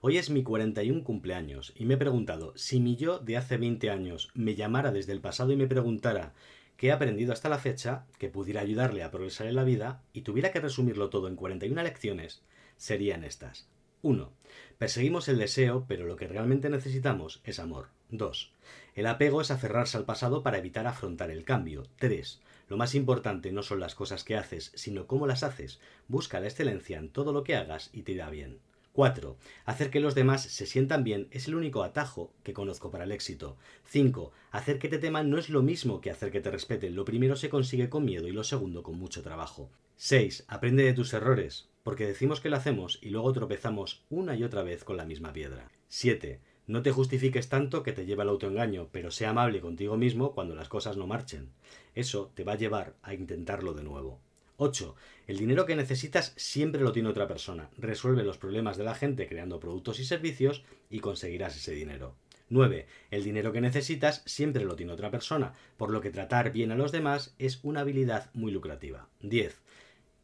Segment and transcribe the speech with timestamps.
[0.00, 3.88] Hoy es mi 41 cumpleaños y me he preguntado si mi yo de hace 20
[3.88, 6.34] años me llamara desde el pasado y me preguntara
[6.76, 10.20] qué he aprendido hasta la fecha que pudiera ayudarle a progresar en la vida y
[10.20, 12.42] tuviera que resumirlo todo en 41 lecciones,
[12.76, 13.68] serían estas.
[14.02, 14.30] 1.
[14.76, 17.88] Perseguimos el deseo, pero lo que realmente necesitamos es amor.
[18.10, 18.52] 2.
[18.96, 21.84] El apego es aferrarse al pasado para evitar afrontar el cambio.
[21.98, 22.42] 3.
[22.68, 25.80] Lo más importante no son las cosas que haces, sino cómo las haces.
[26.06, 28.60] Busca la excelencia en todo lo que hagas y te irá bien.
[28.96, 29.36] 4.
[29.66, 33.12] Hacer que los demás se sientan bien es el único atajo que conozco para el
[33.12, 33.58] éxito.
[33.84, 34.32] 5.
[34.52, 36.96] Hacer que te teman no es lo mismo que hacer que te respeten.
[36.96, 39.70] Lo primero se consigue con miedo y lo segundo con mucho trabajo.
[39.96, 40.46] 6.
[40.48, 44.62] Aprende de tus errores, porque decimos que lo hacemos y luego tropezamos una y otra
[44.62, 45.70] vez con la misma piedra.
[45.88, 46.40] 7.
[46.66, 50.54] No te justifiques tanto que te lleva al autoengaño, pero sea amable contigo mismo cuando
[50.54, 51.50] las cosas no marchen.
[51.94, 54.20] Eso te va a llevar a intentarlo de nuevo.
[54.58, 54.94] 8.
[55.26, 57.68] El dinero que necesitas siempre lo tiene otra persona.
[57.76, 62.14] Resuelve los problemas de la gente creando productos y servicios y conseguirás ese dinero.
[62.48, 62.86] 9.
[63.10, 66.76] El dinero que necesitas siempre lo tiene otra persona, por lo que tratar bien a
[66.76, 69.08] los demás es una habilidad muy lucrativa.
[69.20, 69.60] 10.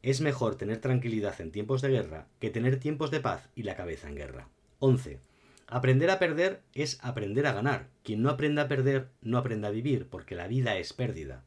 [0.02, 3.76] Es mejor tener tranquilidad en tiempos de guerra que tener tiempos de paz y la
[3.76, 4.48] cabeza en guerra.
[4.78, 5.18] 11.
[5.66, 7.88] Aprender a perder es aprender a ganar.
[8.02, 11.44] Quien no aprenda a perder no aprenda a vivir, porque la vida es pérdida.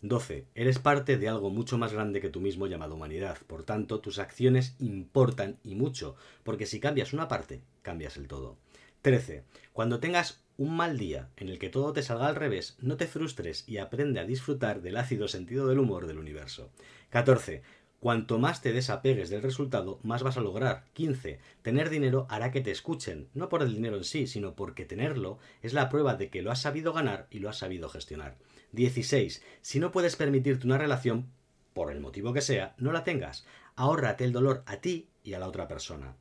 [0.00, 0.46] 12.
[0.54, 3.38] Eres parte de algo mucho más grande que tú mismo llamado humanidad.
[3.46, 8.56] Por tanto, tus acciones importan y mucho, porque si cambias una parte, cambias el todo.
[9.02, 9.42] 13.
[9.72, 13.06] Cuando tengas un mal día en el que todo te salga al revés, no te
[13.06, 16.70] frustres y aprende a disfrutar del ácido sentido del humor del universo.
[17.10, 17.62] 14.
[18.00, 20.84] Cuanto más te desapegues del resultado, más vas a lograr.
[20.92, 21.40] 15.
[21.62, 25.38] Tener dinero hará que te escuchen, no por el dinero en sí, sino porque tenerlo
[25.62, 28.36] es la prueba de que lo has sabido ganar y lo has sabido gestionar.
[28.72, 29.42] 16.
[29.62, 31.30] Si no puedes permitirte una relación,
[31.74, 33.46] por el motivo que sea, no la tengas.
[33.76, 36.16] Ahórrate el dolor a ti y a la otra persona.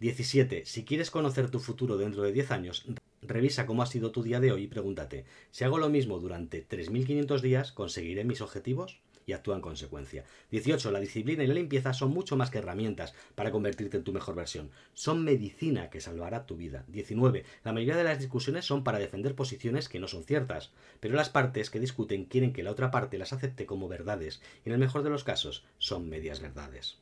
[0.00, 0.64] 17.
[0.66, 2.86] Si quieres conocer tu futuro dentro de 10 años,
[3.22, 6.66] revisa cómo ha sido tu día de hoy y pregúntate, si hago lo mismo durante
[6.66, 9.00] 3.500 días, ¿conseguiré mis objetivos?
[9.26, 10.24] Y actúa en consecuencia.
[10.50, 10.90] 18.
[10.90, 14.34] La disciplina y la limpieza son mucho más que herramientas para convertirte en tu mejor
[14.34, 14.70] versión.
[14.94, 16.84] Son medicina que salvará tu vida.
[16.88, 17.44] 19.
[17.64, 21.30] La mayoría de las discusiones son para defender posiciones que no son ciertas, pero las
[21.30, 24.80] partes que discuten quieren que la otra parte las acepte como verdades y en el
[24.80, 26.98] mejor de los casos son medias verdades.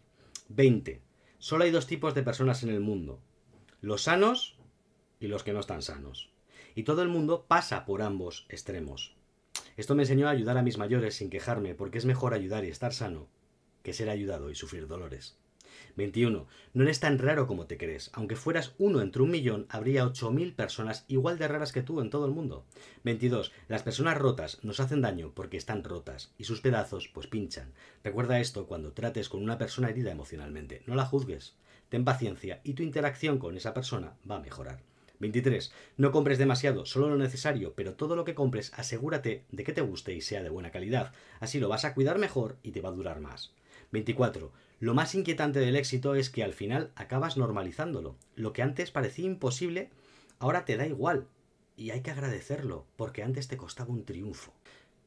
[0.49, 1.01] 20.
[1.39, 3.21] Solo hay dos tipos de personas en el mundo.
[3.81, 4.59] Los sanos
[5.21, 6.31] y los que no están sanos.
[6.75, 9.17] Y todo el mundo pasa por ambos extremos.
[9.77, 12.69] Esto me enseñó a ayudar a mis mayores sin quejarme, porque es mejor ayudar y
[12.69, 13.29] estar sano
[13.83, 15.37] que ser ayudado y sufrir dolores.
[15.97, 16.47] 21.
[16.75, 18.11] No eres tan raro como te crees.
[18.13, 22.11] Aunque fueras uno entre un millón, habría 8.000 personas igual de raras que tú en
[22.11, 22.65] todo el mundo.
[23.05, 23.53] 22.
[23.69, 27.73] Las personas rotas nos hacen daño porque están rotas y sus pedazos pues pinchan.
[28.05, 30.83] Recuerda esto cuando trates con una persona herida emocionalmente.
[30.87, 31.55] No la juzgues.
[31.89, 34.81] Ten paciencia y tu interacción con esa persona va a mejorar.
[35.21, 35.73] 23.
[35.97, 39.83] No compres demasiado, solo lo necesario, pero todo lo que compres asegúrate de que te
[39.83, 41.13] guste y sea de buena calidad.
[41.39, 43.53] Así lo vas a cuidar mejor y te va a durar más.
[43.93, 44.51] 24.
[44.81, 48.17] Lo más inquietante del éxito es que al final acabas normalizándolo.
[48.35, 49.91] Lo que antes parecía imposible,
[50.39, 51.27] ahora te da igual.
[51.77, 54.53] Y hay que agradecerlo, porque antes te costaba un triunfo.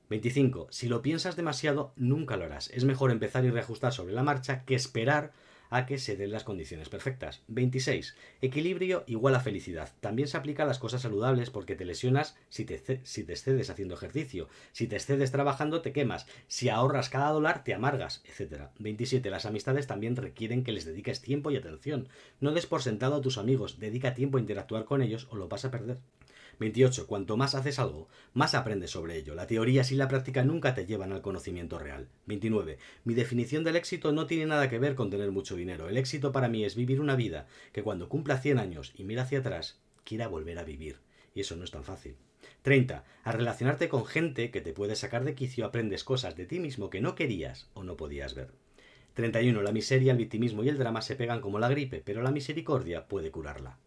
[0.09, 0.67] 25.
[0.69, 2.69] Si lo piensas demasiado, nunca lo harás.
[2.69, 5.33] Es mejor empezar y reajustar sobre la marcha que esperar
[5.69, 7.41] a que se den las condiciones perfectas.
[7.47, 8.15] 26.
[8.41, 9.91] Equilibrio igual a felicidad.
[9.99, 13.95] También se aplica a las cosas saludables porque te lesionas si te, si excedes haciendo
[13.95, 14.49] ejercicio.
[14.71, 16.27] Si te excedes trabajando, te quemas.
[16.47, 18.69] Si ahorras cada dólar, te amargas, etc.
[18.79, 19.29] 27.
[19.29, 22.07] Las amistades también requieren que les dediques tiempo y atención.
[22.39, 25.47] No des por sentado a tus amigos, dedica tiempo a interactuar con ellos o lo
[25.47, 25.97] vas a perder.
[26.59, 27.07] 28.
[27.07, 29.35] Cuanto más haces algo, más aprendes sobre ello.
[29.35, 32.07] La teoría sin la práctica nunca te llevan al conocimiento real.
[32.25, 32.77] 29.
[33.03, 35.89] Mi definición del éxito no tiene nada que ver con tener mucho dinero.
[35.89, 39.23] El éxito para mí es vivir una vida que cuando cumpla 100 años y mira
[39.23, 40.99] hacia atrás, quiera volver a vivir.
[41.35, 42.15] Y eso no es tan fácil.
[42.61, 43.03] 30.
[43.23, 46.89] Al relacionarte con gente que te puede sacar de quicio aprendes cosas de ti mismo
[46.89, 48.51] que no querías o no podías ver.
[49.15, 49.61] 31.
[49.61, 53.07] La miseria, el victimismo y el drama se pegan como la gripe, pero la misericordia
[53.07, 53.77] puede curarla.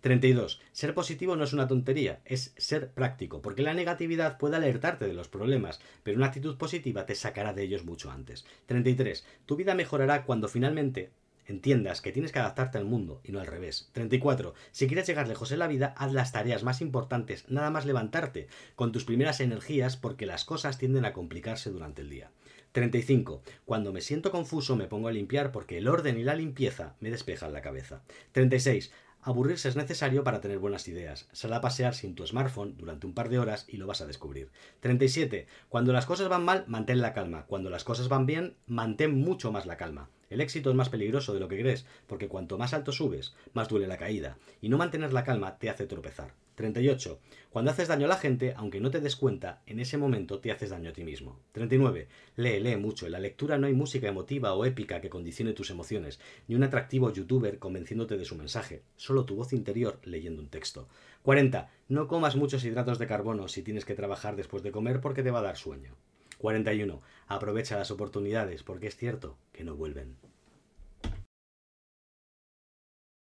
[0.00, 0.60] 32.
[0.72, 5.14] Ser positivo no es una tontería, es ser práctico, porque la negatividad puede alertarte de
[5.14, 8.44] los problemas, pero una actitud positiva te sacará de ellos mucho antes.
[8.66, 9.24] 33.
[9.46, 11.10] Tu vida mejorará cuando finalmente
[11.46, 13.90] entiendas que tienes que adaptarte al mundo y no al revés.
[13.92, 14.54] 34.
[14.70, 18.48] Si quieres llegar lejos en la vida, haz las tareas más importantes, nada más levantarte,
[18.74, 22.30] con tus primeras energías, porque las cosas tienden a complicarse durante el día.
[22.72, 23.42] 35.
[23.64, 27.10] Cuando me siento confuso me pongo a limpiar porque el orden y la limpieza me
[27.10, 28.02] despejan la cabeza.
[28.32, 28.90] 36.
[29.24, 31.28] Aburrirse es necesario para tener buenas ideas.
[31.30, 34.06] Sal a pasear sin tu smartphone durante un par de horas y lo vas a
[34.06, 34.50] descubrir.
[34.80, 35.46] 37.
[35.68, 37.46] Cuando las cosas van mal, mantén la calma.
[37.46, 40.10] Cuando las cosas van bien, mantén mucho más la calma.
[40.28, 43.68] El éxito es más peligroso de lo que crees, porque cuanto más alto subes, más
[43.68, 46.34] duele la caída, y no mantener la calma te hace tropezar.
[46.62, 47.18] 38.
[47.50, 50.52] Cuando haces daño a la gente, aunque no te des cuenta, en ese momento te
[50.52, 51.40] haces daño a ti mismo.
[51.50, 52.06] 39.
[52.36, 53.06] Lee, lee mucho.
[53.06, 56.62] En la lectura no hay música emotiva o épica que condicione tus emociones, ni un
[56.62, 60.88] atractivo youtuber convenciéndote de su mensaje, solo tu voz interior leyendo un texto.
[61.22, 61.68] 40.
[61.88, 65.32] No comas muchos hidratos de carbono si tienes que trabajar después de comer porque te
[65.32, 65.96] va a dar sueño.
[66.38, 67.02] 41.
[67.26, 70.16] Aprovecha las oportunidades porque es cierto que no vuelven.